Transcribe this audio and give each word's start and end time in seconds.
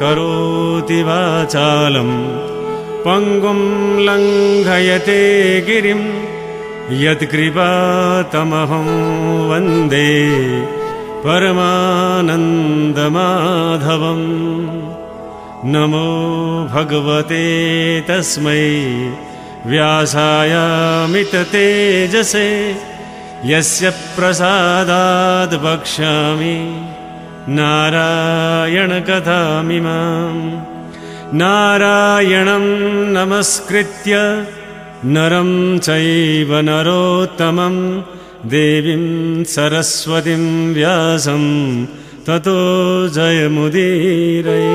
करोति 0.00 1.00
वाचालं 1.08 2.10
पङ्गुं 3.04 3.60
लङ्घयते 4.06 5.22
गिरिं 5.68 6.02
यत्कृपातमहं 7.04 8.88
वन्दे 9.50 10.10
परमानन्दमाधवम्। 11.24 12.60
नमो 15.72 16.10
भगवते 16.74 17.46
तस्मै 18.08 18.66
व्यासायामिततेजसे 19.70 21.18
यस्य 23.50 23.84
प्रसादाद् 24.16 25.60
वक्ष्यामि 25.64 26.56
नारायणकथामिमाम् 27.56 30.42
नारायणं 31.40 32.66
नमस्कृत्य 33.16 34.14
नरं 35.14 35.50
चैव 35.78 36.50
नरोत्तमं। 36.68 37.76
देवीं 38.52 39.04
सरस्वतीं 39.44 40.44
व्यासं 40.74 41.44
ततो 42.26 42.58
जयमुदीरये। 43.16 44.70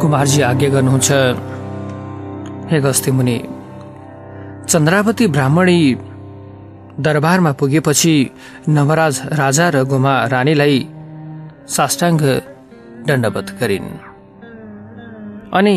कुमारजी 0.00 0.40
आज्ञा 0.50 0.68
गर्नुहुन्छ 0.74 1.10
हे 2.70 2.76
गस्ती 2.80 3.10
मुनि 3.10 3.36
चन्द्रावती 4.74 5.26
ब्राह्मणी 5.26 5.80
दरबारमा 7.06 7.50
पुगेपछि 7.52 8.14
नवराज 8.68 9.20
राजा 9.40 9.66
र 9.70 9.82
गुमा 9.90 10.14
रानीलाई 10.26 10.78
साष्टाङ्ग 11.68 12.22
दण्डवत 13.06 13.48
गरिन्। 13.60 13.86
अनि 15.54 15.76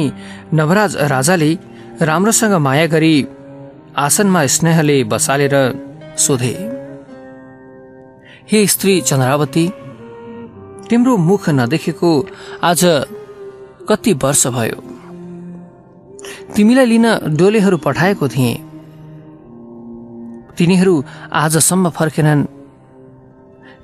नवराज 0.53 0.97
राजाले 1.13 1.51
राम्रोसँग 2.01 2.53
माया 2.65 2.85
गरी 2.93 3.15
आसनमा 4.05 4.45
स्नेहले 4.55 4.97
बसालेर 5.03 5.55
सोधे 6.17 6.53
हे 8.51 8.65
स्त्री 8.73 8.99
चन्द्रावती 9.01 9.65
तिम्रो 10.89 11.17
मुख 11.29 11.49
नदेखेको 11.49 12.11
आज 12.63 12.81
कति 13.89 14.13
वर्ष 14.23 14.47
भयो? 14.57 14.79
तिमीलाई 16.55 16.85
लिन 16.85 17.05
डोलेहरू 17.37 17.77
पठाएको 17.77 18.27
थिएँ। 18.27 18.66
तिनीहरू 20.57 21.03
आजसम्म 21.34 21.90
फर्केनन्। 21.90 22.45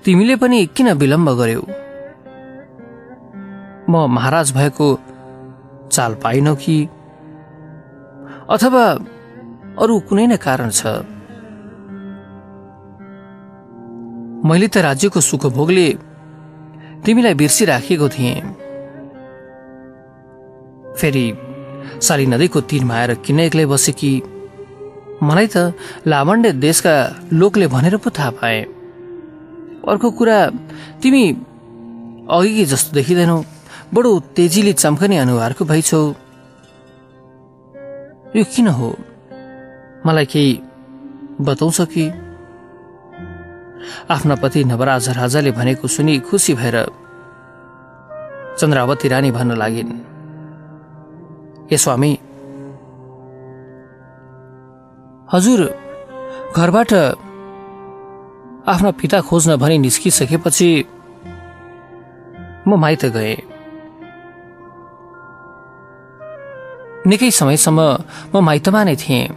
तिमीले 0.05 0.35
पनि 0.35 0.65
किन 0.65 0.91
विलम्ब 0.91 1.29
गर्यौ? 1.29 1.61
म 3.89 4.07
महाराज 4.09 4.51
भएको 4.51 4.99
चाल 5.91 6.15
पाइनौ 6.15 6.55
कि? 6.55 6.89
अथवा 8.49 8.83
अरू 9.79 9.99
कुनै 9.99 10.27
न 10.27 10.35
कारण 10.35 10.69
छ? 10.69 10.85
मैले 14.45 14.67
त 14.67 14.77
राज्यको 14.77 15.21
सुख 15.21 15.45
भोगले 15.45 15.87
तिमीलाई 17.05 17.33
बिर्सिराखेको 17.33 18.09
थिएँ। 18.09 18.41
फेरि 20.97 21.25
साली 22.01 22.25
नदीको 22.25 22.61
तीरमा 22.61 22.95
आएर 22.95 23.13
किन 23.13 23.39
एक्लै 23.39 23.65
बसेकी 23.65 24.23
मलाई 25.23 25.47
त 25.47 25.73
लावण्य 26.07 26.51
देशका 26.51 26.93
लोकले 27.33 27.67
भनेर 27.67 27.97
पो 27.97 28.09
थाहा 28.09 28.31
पाए। 28.39 28.61
अर्को 29.87 30.11
कुरा 30.11 30.37
तिमी 31.01 31.23
अघि 32.29 32.65
जस्तो 32.65 32.95
देखिँदैनौ? 32.95 33.37
बडो 33.93 34.11
तेजीले 34.35 34.73
चम्कने 34.73 35.17
अनुहारको 35.17 35.65
भइछौ 35.65 36.01
यो 38.35 38.43
किन 38.43 38.67
हो? 38.67 38.89
मलाई 40.05 40.25
केही 40.25 40.51
बताउँछ 41.41 41.81
कि? 41.93 42.05
आफ्ना 44.09 44.35
पति 44.35 44.63
नवराज 44.63 45.09
राजाले 45.09 45.51
भनेको 45.51 45.87
सुनि 45.87 46.19
खुसी 46.19 46.53
भएर 46.53 46.77
चन्द्रावती 48.59 49.07
रानी 49.07 49.31
भन्न 49.31 49.51
लागिन्। 49.57 49.91
ए 51.71 51.77
स्वामी 51.77 52.11
हजुर 55.31 55.59
घरबाट 56.55 56.93
आफ्ना 58.67 58.91
पिता 58.91 59.21
खोज्न 59.21 59.55
भनी 59.55 59.77
निस्किसकेपछि 59.77 60.69
म 62.67 62.75
माइत 62.75 63.05
गएँ। 63.05 63.35
निकै 67.07 67.31
समयसम्म 67.31 67.79
म 68.35 68.39
माइतमा 68.39 68.83
नै 68.83 68.95
थिएँ। 68.95 69.27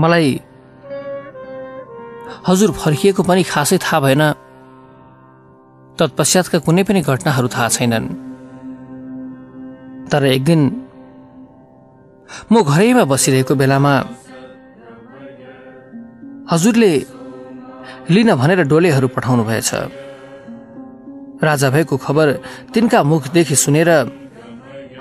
मलाई 0.00 0.40
हजुर 2.48 2.70
फर्किएको 2.70 3.22
पनि 3.22 3.42
खासै 3.42 3.78
थाहा 3.78 4.00
भएन। 4.00 4.22
तत्पश्चातका 5.98 6.58
कुनै 6.58 6.82
पनि 6.84 7.00
घटनाहरू 7.00 7.48
थाहा 7.48 7.68
छैनन्। 7.68 8.06
तर 10.10 10.24
एक 10.24 10.44
दिन 10.44 10.85
म 12.52 12.54
घरैमा 12.62 13.04
बसिरहेको 13.12 13.54
बेलामा 13.60 13.92
हजुरले 16.50 16.92
लिन 18.14 18.30
भनेर 18.40 18.60
डोलेहरू 18.70 19.08
पठाउनु 19.14 19.42
भएछ। 19.48 19.70
राजा 21.42 21.68
भएको 21.74 21.96
खबर 21.96 22.26
तिनका 22.74 22.98
मुखदेखि 23.02 23.56
सुनेर 23.64 23.90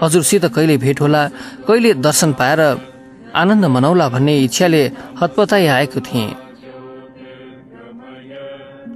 हजुरसित 0.01 0.45
कहिले 0.55 0.75
भेट 0.83 0.97
होला 1.01 1.21
कहिले 1.67 1.93
दर्शन 2.05 2.31
पाएर 2.39 2.61
आनन्द 3.41 3.65
मनाउला 3.75 4.05
भन्ने 4.09 4.33
इच्छाले 4.45 4.81
हतपताई 5.21 5.65
आएको 5.75 5.99
थिएँ। 6.07 6.29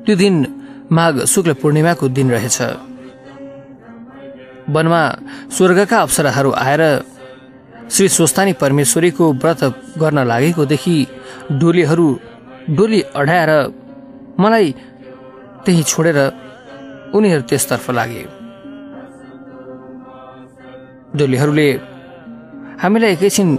त्यो 0.04 0.16
दिन 0.16 0.36
माघ 0.92 1.14
शुक्ल 1.31 1.54
पूर्णिमाको 1.62 2.06
दिन 2.18 2.28
रहेछ। 2.31 2.58
वनमा 4.74 5.02
स्वर्गका 5.56 5.98
अप्सराहरू 6.06 6.52
आएर 6.66 6.81
श्री 7.90 8.08
स्वस्तानी 8.10 8.54
परमेश्वरीको 8.54 9.26
व्रत 9.34 9.64
गर्न 10.00 10.20
लागेकोदेखि 10.28 10.96
डोलीहरू 11.60 12.08
डोली 12.78 13.02
अढाएर 13.20 13.52
मलाई 14.40 14.72
त्यही 15.66 15.84
छोडेर 15.84 16.18
उनीहरू 17.16 17.42
त्यसतर्फ 17.50 17.90
लागे। 17.92 18.24
डोलीहरूले 21.18 21.70
हामीलाई 22.82 23.12
एकैछिन 23.14 23.50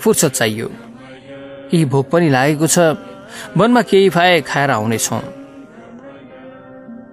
फुर्सद 0.00 0.30
चाहियो। 0.38 0.68
केही 1.70 1.84
भोक 1.92 2.06
पनि 2.10 2.28
लागेको 2.32 2.66
छ 2.66 2.78
वनमा 3.56 3.82
केही 3.90 4.08
पाए 4.16 4.40
खाएर 4.40 4.70
आउनेछौँ। 4.70 5.20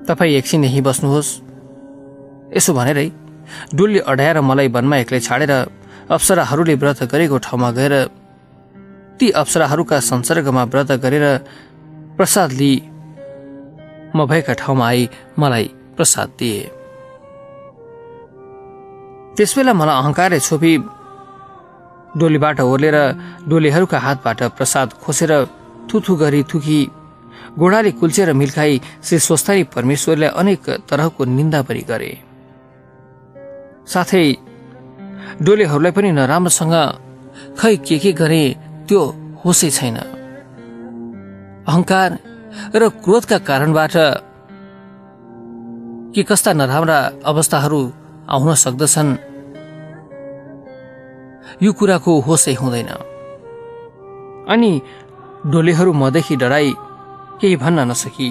तपाईँ 0.07 0.35
एकछिन 0.39 0.63
यहीँ 0.63 0.81
बस्नुहोस्। 0.81 1.29
यसो 2.55 2.73
भनेरै 2.73 3.07
डुल्ली 3.75 3.99
अड्याएर 4.11 4.37
मलाई 4.49 4.67
वनमा 4.75 4.97
एक्लै 5.03 5.19
छाडेर 5.27 5.51
अप्सराहरूले 6.15 6.75
व्रत 6.81 6.99
गरेको 7.11 7.37
ठाउँमा 7.45 7.69
गएर 7.77 7.93
ती 9.19 9.29
अप्सराहरूका 9.41 9.99
संसर्गमा 10.11 10.63
व्रत 10.71 10.91
गरेर 11.03 11.25
प्रसाद 12.17 12.49
लिई 12.59 12.75
म 14.15 14.25
भएका 14.29 14.53
ठाउँमा 14.61 14.85
आई 14.87 15.09
मलाई 15.39 15.65
प्रसाद 15.97 16.29
दिए। 16.39 16.61
त्यसबेला 19.37 19.73
मलाई 19.73 19.95
अहङ्कारले 20.01 20.39
छोपी 20.39 20.73
डोलीबाट 22.19 22.59
ओर्लेर 22.61 22.97
डोलीहरूका 23.49 23.99
हातबाट 24.05 24.39
प्रसाद 24.57 24.87
खोसेर 25.03 25.31
थुथु 25.89 26.13
गरी 26.21 26.41
थुकी 26.51 26.79
गोडाले 27.59 27.91
कुल्चेर 27.99 28.29
मिल्खाई 28.33 28.73
श्री 29.05 29.17
स्वस्तारी 29.19 29.63
परमेश्वरलाई 29.73 30.29
अनेक 30.41 30.69
तरहको 30.89 31.21
निन्दा 31.37 31.61
पनि 31.67 31.81
गरे। 31.89 32.11
साथै 33.87 34.25
डोलेहरूलाई 35.45 35.91
पनि 35.95 36.09
नराम्रोसँग 36.17 36.75
खै 37.59 37.73
के 37.85 37.95
के 38.03 38.11
गरे 38.19 38.43
त्यो 38.87 39.01
होसै 39.41 39.69
छैन। 39.77 39.97
अहङ्कार 41.67 42.09
र 42.79 42.83
क्रोधका 43.03 43.37
कारणबाट 43.47 43.95
के 46.13 46.21
कस्ता 46.29 46.51
नराम्रा 46.53 46.97
अवस्थाहरू 47.31 47.81
आउन 48.33 48.49
सक्दछन् 48.63 49.11
यो 51.63 51.71
कुराको 51.77 52.11
होसै 52.27 52.53
हुँदैन। 52.61 52.91
अनि 54.53 54.71
डोलेहरू 55.51 55.91
मदेखि 55.93 56.35
डराई 56.41 56.69
केही 57.39 57.55
भन्न 57.63 57.79
नसकी 57.91 58.29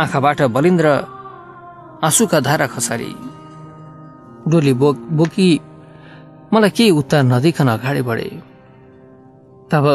आँखाबाट 0.00 0.38
बलिन्द्र 0.54 0.86
आँसुका 2.04 2.38
धारा 2.40 2.66
खसारी। 2.74 3.12
डोली 4.50 4.72
बोक 4.82 4.96
बोकी 5.18 5.48
मलाई 6.52 6.70
केही 6.76 6.90
उत्तर 6.90 7.22
नदिकन 7.22 7.68
अगाडि 7.68 8.02
बढे। 8.02 8.28
तब 9.70 9.86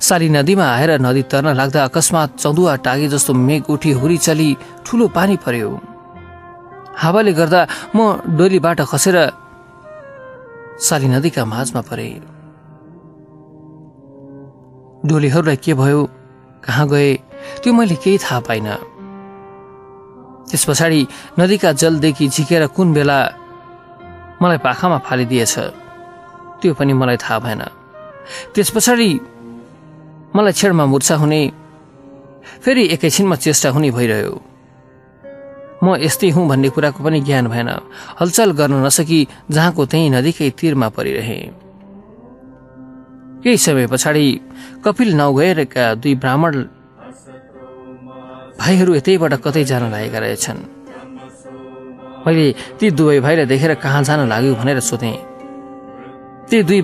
साली 0.00 0.28
नदीमा 0.28 0.66
आएर 0.66 0.90
नदी 1.00 1.22
तर्न 1.30 1.48
लाग्दा 1.56 1.84
अकस्मात 1.84 2.30
चौधुवा 2.38 2.74
टागे 2.84 3.08
जस्तो 3.08 3.32
मेघ 3.34 3.62
उठी 3.72 3.90
हुरी 4.00 4.16
चली 4.26 4.50
ठुलो 4.86 5.06
पानी 5.16 5.36
पर्यो। 5.44 5.70
हावाले 6.94 7.32
गर्दा 7.32 7.60
म 7.96 7.98
डोलीबाट 8.38 8.80
खसेर 8.90 9.16
साली 10.78 11.08
नदीका 11.08 11.42
माझमा 11.44 11.80
परे। 11.88 12.08
डोलीहरूलाई 15.08 15.56
के 15.56 15.72
भयो? 15.74 16.00
कहाँ 16.64 16.86
गए? 16.88 17.14
त्यो 17.62 17.72
मैले 17.72 17.96
केही 18.02 18.18
थाहा 18.18 18.40
पाइन। 18.40 18.68
त्यस 20.48 20.64
पछाडि 20.68 21.00
नदीका 21.38 21.70
जलदेखि 21.80 22.28
झिकेर 22.28 22.66
कुन 22.76 22.92
बेला 22.92 23.18
मलाई 24.42 24.58
पाखामा 24.58 24.98
फालिदिएछ। 25.06 25.54
त्यो 26.60 26.74
पनि 26.78 26.92
मलाई 26.92 27.16
थाहा 27.16 27.38
भएन। 27.44 27.62
त्यस 28.54 28.68
पछाडि 28.74 29.10
मलाई 30.36 30.52
छेडमा 30.52 30.84
मुर्छा 30.86 31.14
हुने 31.16 31.40
फेरि 32.64 32.82
एकैछिनमा 32.94 33.36
चेष्टा 33.36 33.68
हुने 33.70 33.90
भइरह्यो। 33.90 34.34
म 35.84 35.96
यस्तै 36.00 36.28
हुँ 36.32 36.48
भन्ने 36.48 36.68
कुराको 36.74 37.04
पनि 37.04 37.20
ज्ञान 37.20 37.46
भएन। 37.48 37.70
हलचल 38.20 38.50
गर्न 38.58 38.74
नसकी 38.86 39.20
जहाँको 39.50 39.82
त्यही 39.86 40.08
नदीकै 40.10 40.50
तीरमा 40.58 40.88
परिरहे। 40.96 41.38
केही 43.44 43.58
समय 43.60 43.86
पछाडि 43.92 44.26
कपिल 44.84 45.14
नाउ 45.14 45.30
गएका 45.36 45.84
दुई 46.00 46.14
ब्राह्मण 46.16 46.54
भाइहरू 48.60 48.94
यतैबाट 48.94 49.32
कतै 49.44 49.64
जान 49.64 49.82
लागेका 49.92 50.18
रहेछन्। 50.18 50.73
मैले 52.26 52.46
ती 52.78 52.90
दुवै 52.90 53.20
भाइलाई 53.20 53.46
देखेर 53.46 53.74
कहाँ 53.84 54.02
जान 54.02 54.28
लाग्यो 54.28 54.54
भनेर 54.54 54.80
सोधेँ। 54.80 55.16
ती 56.48 56.62
दुई 56.62 56.80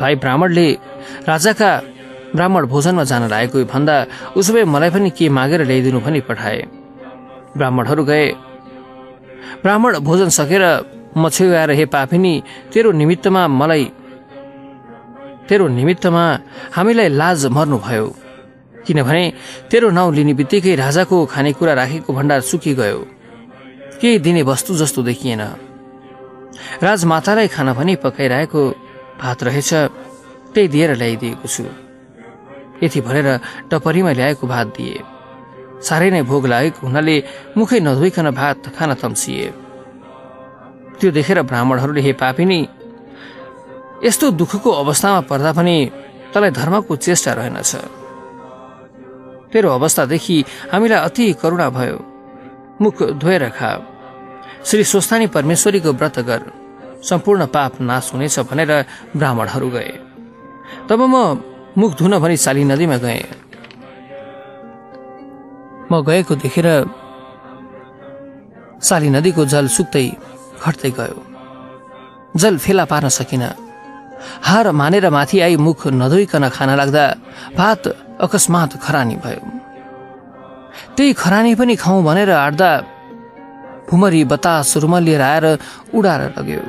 भाइ 0.00 0.14
ब्राह्मणले 0.22 0.66
राजाका 1.28 1.70
ब्राह्मण 2.34 2.62
भोजनमा 2.66 3.04
जान 3.04 3.22
लागेको 3.28 3.64
भन्दा 3.72 3.94
उसो 4.36 4.52
भए 4.52 4.64
मलाई 4.64 4.90
पनि 4.90 5.10
के 5.16 5.28
मागेर 5.28 5.60
ल्याइदिनु 5.68 6.00
भनी 6.00 6.20
पठाए। 6.28 6.60
ब्राह्मणहरू 7.56 8.04
गए। 8.04 8.26
ब्राह्मण 9.62 9.98
भोजन 10.00 10.28
सकेर 10.38 10.64
म 11.16 11.28
छेउ 11.28 11.52
आएर 11.52 11.70
हे 11.78 11.84
पापिनी 11.92 12.32
तेरो 12.72 12.92
निमित्तमा 12.92 13.42
मलाई 13.60 13.84
तेरो 15.48 15.68
निमित्तमा 15.68 16.24
हामीलाई 16.72 17.08
लाज 17.20 17.46
मर्नुभयो। 17.56 18.06
किनभने 18.86 19.24
तेरो 19.70 19.88
नाउँ 19.90 20.14
लिने 20.14 20.32
बित्तिकै 20.34 20.74
राजाको 20.74 21.16
खानेकुरा 21.32 21.72
राखेको 21.80 22.10
भण्डार 22.12 22.40
सुकिगयो 22.40 23.00
केही 24.02 24.18
दिने 24.18 24.42
वस्तु 24.42 24.74
जस्तो 24.74 25.02
देखिएन। 25.06 25.42
राजमातालाई 26.82 27.48
खाना 27.54 27.72
पनि 27.78 27.94
पकाइरहेको 28.02 28.62
भात 29.22 29.42
रहेछ 29.46 29.70
त्यही 30.50 30.68
दिएर 30.68 30.90
ल्याइदिएको 30.98 31.46
छु। 31.46 31.64
यति 32.82 33.00
भनेर 33.00 33.28
टपरीमा 33.70 34.12
ल्याएको 34.12 34.44
भात 34.46 34.66
दिए। 34.74 34.98
साह्रै 35.86 36.10
नै 36.10 36.22
भोग 36.26 36.46
लागेको 36.46 36.82
हुनाले 36.82 37.16
मुखै 37.56 37.78
नधोइकन 37.80 38.30
भात 38.34 38.74
खान 38.74 38.90
तम्सिए 38.98 39.48
त्यो 40.98 41.10
देखेर 41.10 41.38
ब्राह्मणहरूले 41.46 42.02
हे 42.02 42.12
पापिनी 42.18 42.58
यस्तो 44.02 44.30
दुःखको 44.34 44.70
अवस्थामा 44.82 45.20
पर्दा 45.30 45.52
पनि 45.54 45.76
तँलाई 46.34 46.50
धर्मको 46.50 46.92
चेष्टा 46.96 47.32
रहेनछ। 47.38 47.72
तेरो 49.52 49.68
अवस्थादेखि 49.70 50.36
हामीलाई 50.72 51.00
अति 51.06 51.24
करुणा 51.38 51.68
भयो। 51.70 51.98
मुख 52.82 53.02
धोएर 53.22 53.48
खा। 53.54 53.70
श्री 54.66 54.84
स्वस्थानी 54.84 55.26
परमेश्वरीको 55.26 55.92
व्रत 55.92 56.18
गर। 56.18 56.42
सम्पूर्ण 57.02 57.46
पाप 57.46 57.80
नाश 57.80 58.12
हुनेछ 58.14 58.38
भनेर 58.50 58.72
ब्राह्मणहरू 59.16 59.68
गए। 59.70 59.92
तब 60.88 61.00
म 61.04 61.16
मुख 61.78 61.90
धुन 61.98 62.18
भनी 62.18 62.36
साली 62.36 62.64
नदीमा 62.64 62.96
गएँ। 62.96 63.22
म 65.90 65.92
गएको 66.06 66.34
देखेर 66.34 66.68
साली 68.80 69.08
नदीको 69.10 69.44
जल 69.44 69.66
सुक्दै 69.68 70.06
घट्दै 70.62 70.90
गयो। 70.90 71.18
जल 72.36 72.54
फेला 72.58 72.84
पार्न 72.84 73.08
सकिन। 73.08 73.42
हार 74.46 74.70
मानेर 74.70 75.10
माथि 75.10 75.40
आई 75.40 75.56
मुख 75.58 75.86
नधोइकन 75.90 76.48
खान 76.48 76.70
लाग्दा 76.78 77.04
भात 77.58 77.82
अकस्मात 78.22 78.70
खरानी 78.78 79.16
भयो। 79.24 79.42
त्यही 80.96 81.12
खरानी 81.12 81.54
पनि 81.58 81.74
खाउँ 81.76 82.02
भनेर 82.04 82.30
आड्दा 82.30 82.70
भुमरी 83.90 84.24
बतास 84.24 84.76
रुमल 84.76 85.02
लिएर 85.02 85.20
आएर 85.20 85.46
उडाएर 85.94 86.22
लग्यो। 86.38 86.60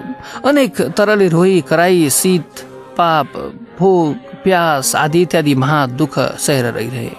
अनेक 0.50 0.82
तरले 0.98 1.28
रोही 1.28 1.62
कराई 1.62 2.10
शीत 2.10 2.50
पाप 2.98 3.30
भोग 3.80 4.16
प्यास 4.44 4.96
आदि 4.96 5.22
इत्यादि 5.22 5.54
महा 5.56 5.86
दुःख 5.94 6.20
सहेर 6.38 6.66
रहिरहे। 6.74 7.12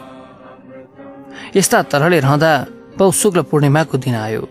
यस्ता 1.57 1.83
तरहले 1.91 2.19
रहँदा 2.21 2.53
पौष 2.99 3.15
शुक्ल 3.17 3.43
पूर्णिमाको 3.51 3.99
दिन 3.99 4.15
आयो 4.15 4.45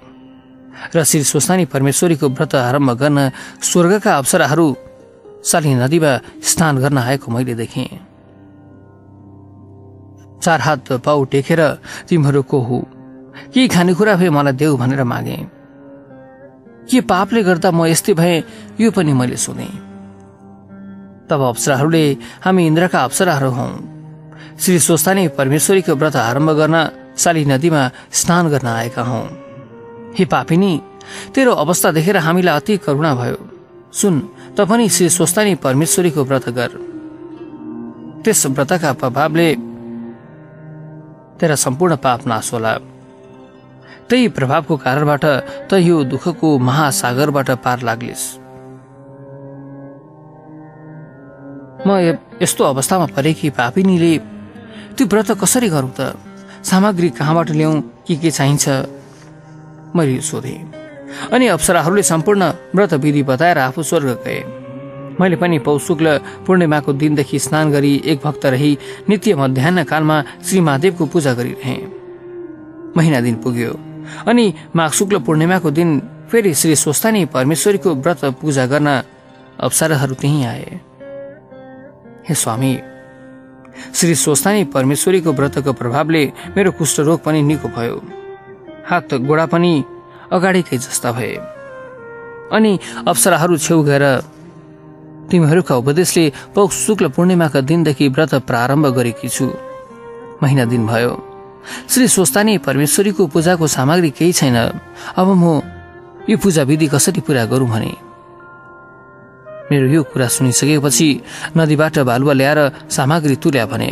र 0.95 1.03
श्री 1.03 1.23
स्वस्तानी 1.23 1.65
परमेश्वरीको 1.65 2.27
व्रत 2.29 2.55
आरम्भ 2.55 2.91
गर्न 2.99 3.19
स्वर्गका 3.61 4.11
अप्सराहरू 4.17 4.65
साली 5.43 5.73
नदीमा 5.75 6.11
स्नान 6.41 6.77
गर्न 6.77 6.97
आएको 6.97 7.31
मैले 7.31 7.55
देखेँ। 7.55 7.87
चार 10.43 10.59
हात 10.59 10.91
पाउ 11.05 11.23
टेकेर 11.31 11.61
तिमीहरू 12.09 12.41
को 12.43 12.59
हो। 12.59 12.79
के 13.53 13.67
खानेकुरा 13.67 14.15
भए 14.15 14.29
मलाई 14.29 14.53
देऊ 14.53 14.77
भनेर 14.77 15.03
मागे। 15.03 15.37
के 16.91 17.01
पापले 17.01 17.43
गर्दा 17.43 17.71
म 17.71 17.85
यस्तै 17.85 18.13
भए 18.13 18.43
यो 18.79 18.91
पनि 18.91 19.13
मैले 19.13 19.37
सुने। 19.37 19.65
तब 21.29 21.41
अप्सराहरूले 21.41 22.17
हामी 22.43 22.67
इन्द्रका 22.67 23.03
अप्सराहरू 23.03 23.49
हौ। 23.49 23.67
श्री 24.59 24.79
स्वस्तानी 24.79 25.27
परमेश्वरीको 25.27 25.95
व्रत 25.95 26.15
आरम्भ 26.15 26.51
गर्न 26.51 26.75
साली 27.17 27.45
नदीमा 27.45 27.91
स्नान 28.11 28.49
गर्न 28.49 28.67
आएका 28.67 29.03
हौ। 29.03 29.21
हे 30.17 30.25
पापिनी 30.25 30.81
तेरो 31.35 31.51
अवस्था 31.53 31.91
देखेर 31.91 32.17
हामीलाई 32.17 32.55
अति 32.55 32.77
करुणा 32.77 33.15
भयो। 33.15 33.39
सुन 33.93 34.19
त 34.57 34.61
पनि 34.61 34.89
श्री 34.89 35.09
स्वस्तानी 35.09 35.55
परमेश्वरीको 35.55 36.23
व्रत 36.23 36.49
गर। 36.49 36.71
त्यस 38.23 38.45
व्रतका 38.45 38.93
प्रभावले 38.93 39.55
तेरा 41.39 41.55
सम्पूर्ण 41.55 41.95
पाप 41.95 42.27
नाश 42.27 42.53
होला। 42.53 42.73
त्यही 44.09 44.27
प्रभावको 44.27 44.75
कारणबाट 44.77 45.25
त 45.69 45.73
यो 45.79 46.03
दुःखको 46.03 46.57
महासागरबाट 46.59 47.49
पार 47.63 47.81
लाग्लिस्। 47.81 48.25
म 51.87 51.89
यस्तो 52.41 52.63
अवस्थामा 52.63 53.05
परे 53.15 53.33
कि 53.33 53.49
पापिनीले 53.49 54.17
त्यो 54.95 55.05
व्रत 55.07 55.31
कसरी 55.41 55.69
गरौँ 55.69 55.91
त? 55.99 56.15
सामग्री 56.63 57.09
कहाँबाट 57.09 57.49
ल्याउँ 57.51 57.81
के 58.07 58.15
के 58.15 58.31
चाहिन्छ? 58.31 58.69
मैले 59.95 60.21
सोधेँ। 60.21 60.59
अनि 61.31 61.47
अप्सराहरूले 61.47 62.03
सम्पूर्ण 62.03 62.43
व्रत 62.75 62.93
विधि 62.93 63.23
बताएर 63.23 63.57
आफू 63.57 63.83
स्वर्ग 63.83 64.09
गए। 64.25 64.39
मैले 65.19 65.35
पनि 65.35 65.59
पौष 65.59 65.81
शुक्ल 65.87 66.17
पूर्णिमाको 66.47 66.93
दिनदेखि 66.93 67.39
स्नान 67.39 67.71
गरी 67.71 68.01
एक 68.05 68.21
भक्त 68.23 68.45
रही 68.45 68.77
नित्य 69.09 69.35
मध्याह 69.35 69.83
कालमा 69.83 70.21
श्री 70.45 70.59
महादेवको 70.61 71.05
पूजा 71.05 71.33
गरिरहेँ। 71.33 71.81
महिना 72.97 73.19
दिन 73.21 73.35
पुग्यो। 73.35 73.92
अनि 74.27 74.53
माघ 74.75 74.91
शुक्ल 74.91 75.19
पूर्णिमाको 75.19 75.71
दिन 75.71 75.99
फेरि 76.31 76.53
श्री 76.53 76.75
स्वस्थानी 76.75 77.25
परमेश्वरीको 77.25 77.95
व्रत 77.95 78.25
पूजा 78.41 78.65
गर्न 78.65 78.89
अप्सराहरू 79.59 80.15
त्यहीँ 80.15 80.45
आए। 80.45 80.79
हे 82.29 82.35
स्वामी 82.35 82.73
श्री 83.95 84.15
स्वस्थानी 84.15 84.63
परमेश्वरीको 84.73 85.31
व्रतको 85.31 85.73
प्रभावले 85.73 86.25
मेरो 86.55 86.71
कुष्ठरोग 86.71 87.19
पनि 87.23 87.41
निको 87.41 87.67
भयो। 87.67 88.01
हात 88.89 89.13
गोडा 89.13 89.45
पनि 89.45 89.83
अगाडिकै 90.31 90.77
जस्ता 90.77 91.11
भए। 91.11 91.33
अनि 92.51 92.79
अप्सराहरू 93.07 93.57
छेउ 93.57 93.81
गएर 93.83 94.05
तिमीहरूका 95.31 95.75
उपदेशले 95.75 96.31
पौष 96.55 96.73
शुक्ल 96.85 97.07
पूर्णिमाका 97.07 97.61
दिनदेखि 97.61 98.07
व्रत 98.09 98.33
प्रारम्भ 98.47 98.87
गरेकी 98.87 99.29
छु। 99.29 99.45
महिना 100.43 100.65
दिन 100.65 100.87
भयो। 100.87 101.32
श्री 101.89 102.07
स्वस्तानी 102.07 102.57
परमेश्वरीको 102.57 103.27
पूजाको 103.27 103.67
सामग्री 103.67 104.09
केही 104.17 104.33
छैन। 104.33 104.57
अब 105.17 105.27
म 105.27 105.61
यो 106.29 106.37
पूजा 106.37 106.63
विधि 106.63 106.87
कसरी 106.87 107.21
पुरा 107.21 107.45
गरौँ 107.45 107.69
भने? 107.69 107.91
मेरो 109.71 109.87
यो 109.87 110.01
कुरा 110.03 110.27
सुनिसकेपछि 110.27 111.07
नदीबाट 111.57 111.99
बालुवा 112.07 112.33
ल्याएर 112.33 112.59
सामग्री 112.89 113.35
तुल्या 113.35 113.65
भने 113.65 113.89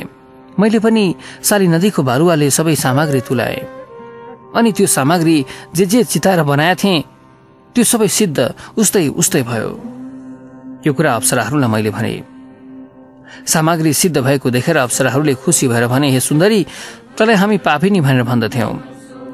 मैले 0.60 0.80
पनि 0.80 1.04
साली 1.44 1.68
नदीको 1.68 2.02
बालुवाले 2.04 2.50
सबै 2.52 2.76
सामग्री 2.76 3.22
तुलाए। 3.28 3.60
अनि 4.56 4.72
त्यो 4.72 4.88
सामग्री 4.88 5.36
जे 5.76 5.86
जे 5.86 6.04
चिताएर 6.04 6.44
बनाएका 6.44 6.76
थिएँ 6.84 7.04
त्यो 7.76 7.84
सबै 7.84 8.08
सिद्ध 8.08 8.38
उस्तै 8.78 9.08
उस्तै 9.16 9.42
भयो। 9.44 9.72
यो 10.86 10.92
कुरा 10.94 11.16
अप्सराहरूलाई 11.16 11.70
मैले 11.72 11.90
भने 11.90 12.14
सामग्री 13.48 13.94
सिद्ध 13.94 14.18
भएको 14.18 14.50
देखेर 14.52 14.78
अप्सराहरूले 14.78 15.34
खुसी 15.40 15.68
भएर 15.68 15.88
भने 15.88 16.08
हे 16.12 16.20
सुन्दरी 16.20 16.60
तँलाई 17.18 17.36
हामी 17.36 17.58
पापिनी 17.58 18.00
भनेर 18.02 18.24
भन्दथ्यौँ। 18.24 18.74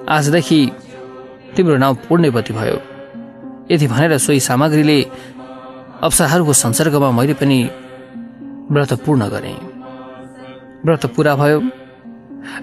आजदेखि 0.10 0.60
तिम्रो 1.56 1.78
नाउँ 1.78 1.96
पूर्णेपति 2.08 2.54
भयो। 2.54 2.78
यति 3.72 3.88
भनेर 3.88 4.18
सोही 4.18 4.40
सामग्रीले 4.40 5.00
अप्सराहरूको 6.04 6.54
संसर्गमा 6.54 7.10
मैले 7.12 7.34
पनि 7.34 7.60
व्रत 8.72 8.94
पूर्ण 9.06 9.28
गरेँ। 9.30 9.58
व्रत 10.86 11.06
पुरा 11.16 11.36
भयो 11.36 11.60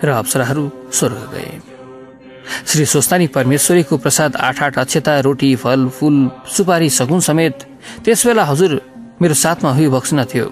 र 0.04 0.08
अप्सराहरू 0.08 0.64
स्वर्ग 0.92 1.20
गए। 1.32 1.60
श्री 2.66 2.84
स्वस्तानी 2.84 3.26
परमेश्वरीको 3.26 3.96
प्रसाद 3.98 4.36
आठ 4.36 4.62
आठ 4.62 4.78
अक्षता 4.78 5.18
रोटी 5.20 5.54
फल 5.56 5.88
फूल 5.88 6.16
सुपारी 6.46 6.90
सगुन 6.90 7.20
समेत 7.20 7.56
त्यसबेला 8.04 8.44
हजुर 8.44 8.80
मेरो 9.22 9.34
साथमा 9.34 9.70
हुई 9.72 9.88
बक्सिन 9.88 10.24
थियो। 10.24 10.46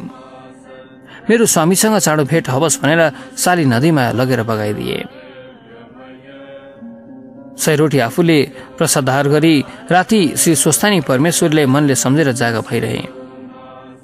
मेरो 1.31 1.47
स्वामीसँग 1.47 1.97
चाँडो 1.99 2.25
भेट 2.25 2.49
हवस् 2.51 2.81
भनेर 2.83 3.01
साली 3.37 3.65
नदीमा 3.65 4.11
लगेर 4.11 4.43
बगाइदिए। 4.43 5.05
सय 7.57 7.77
रोटी 7.77 7.99
आफूले 7.99 8.39
प्रसादार 8.79 9.29
गरी 9.29 9.55
राति 9.91 10.21
श्री 10.37 10.55
स्वस्थानी 10.57 11.01
परमेश्वरले 11.01 11.67
मनले 11.67 11.95
सम्झेर 11.95 12.33
जागा 12.33 12.61
भइरहे। 12.61 13.03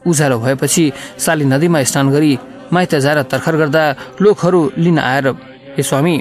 उज्यालो 0.06 0.38
भएपछि 0.38 0.84
साली 1.18 1.44
नदीमा 1.44 1.82
स्नान 1.82 2.10
गरी 2.10 2.38
माइत 2.72 2.94
जाएर 2.94 3.22
तर्खर 3.22 3.56
गर्दा 3.56 3.84
लोकहरू 4.20 4.60
लिन 4.78 4.98
आएर 4.98 5.26
हे 5.76 5.82
स्वामी 5.82 6.16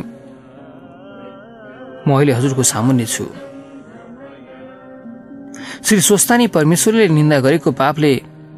म 2.08 2.16
अहिले 2.16 2.34
हजुरको 2.34 2.64
सामुन्ने 2.64 3.06
छु। 3.06 3.26
श्री 5.86 6.00
स्वस्थानी 6.02 6.48
परमेश्वरले 6.48 7.08
निन्दा 7.10 7.40
गरेको 7.40 7.72
पापले 7.72 8.12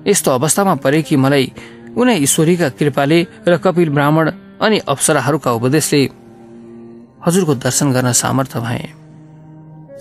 यस्तो 0.08 0.32
अवस्थामा 0.32 0.76
परे 0.76 1.02
कि 1.02 1.16
मलाई 1.16 1.52
उनै 1.98 2.16
ईश्वरीका 2.18 2.70
कृपाले 2.78 3.20
र 3.48 3.58
कपिल 3.58 3.90
ब्राह्मण 3.90 4.32
अनि 4.62 4.78
अप्सराहरूका 4.88 5.52
उपदेशले 5.52 6.02
हजुरको 7.26 7.54
दर्शन 7.56 7.88
गर्न 7.94 8.12
सामर्थ्य 8.14 8.60
भए। 8.60 8.84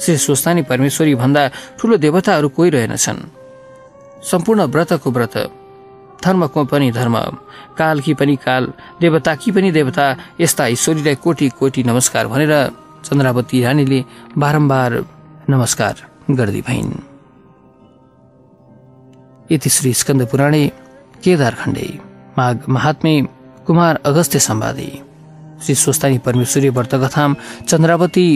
श्री 0.01 0.17
स्वस्थानी 0.17 0.63
परमेश्वरी 0.63 1.15
भन्दा 1.15 1.43
ठुलो 1.79 1.97
देवताहरू 1.97 2.49
कोही 2.49 2.71
रहेनछन्। 2.71 3.21
सम्पूर्ण 4.23 4.61
व्रतको 4.75 5.11
व्रत 5.11 5.37
धर्मको 6.25 6.65
पनि 6.65 6.91
धर्म 6.91 7.17
कालकी 7.79 8.15
पनि 8.15 8.35
काल 8.37 8.65
देवताकी 9.01 9.51
पनि 9.51 9.71
देवता 9.73 10.07
यस्ता 10.41 10.67
ईश्वरीलाई 10.75 11.15
कोटी 11.15 11.49
कोटी 11.59 11.83
नमस्कार 11.83 12.27
भनेर 12.27 12.55
चन्द्रावती 13.07 13.63
रानीले 13.63 14.01
बारम्बार 14.39 14.93
नमस्कार 15.51 15.95
गर्दै 16.31 16.61
भइन्। 16.61 16.93
यति 19.51 19.71
श्री 19.71 19.93
स्कन्द 19.95 20.27
पुराणे 20.31 20.63
केदार 21.25 21.55
खण्डे 21.61 21.89
माघ 22.39 22.57
महात्मे 22.75 23.15
कुमार 23.67 23.99
अगस्त्य 24.11 24.39
सम्वादी 24.49 24.91
श्री 25.65 25.75
स्वस्तानी 25.75 26.19
परमेश्वरी 26.27 26.69
व्रत 26.77 26.95
कथाम 27.05 27.37
चन्द्रावती 27.69 28.29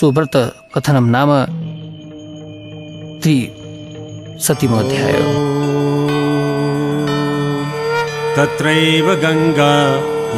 सुव्रत 0.00 0.36
कथनम 0.74 1.06
नाम 1.16 1.30
त्रि 3.22 3.36
सतीमोऽध्याय 4.46 5.12
तत्रैव 8.36 9.08
गङ्गा 9.22 9.74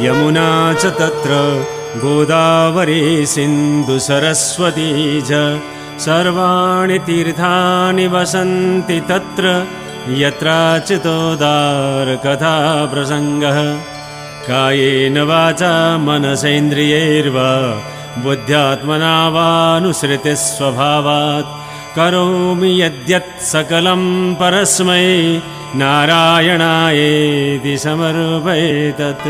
यमुना 0.03 0.49
च 0.73 0.85
तत्र, 0.99 1.31
गोदावरी 2.01 3.25
सिन्धुसरस्वती 3.25 4.89
च, 5.21 5.31
सर्वाणि 6.05 6.99
तीर्थानि 7.07 8.07
वसन्ति 8.07 8.99
तत्र। 9.09 9.45
यत्राचितोदारकथा 10.21 11.35
प्रसङ्गः 12.91 13.57
कायेन 14.47 15.17
वाचा 15.29 15.71
मनसेन्द्रियैर्वा 16.05 17.49
बुद्ध्यात्मना 18.23 19.15
वानुसृतिस्वभावात् 19.35 20.35
करोमि 21.97 22.71
यद्यत् 22.81 23.43
सकलं 23.51 24.03
परस्मै 24.39 25.07
नारायणायेति 25.81 27.73
समर्पयेतत् 27.85 29.27